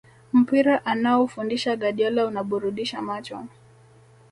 Mpira 0.33 0.85
anaofundisha 0.85 1.75
Guardiola 1.75 2.25
unaburudisha 2.25 3.01
macho 3.01 3.43